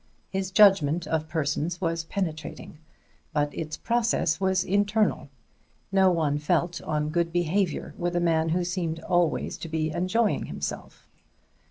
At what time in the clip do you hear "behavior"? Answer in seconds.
7.31-7.93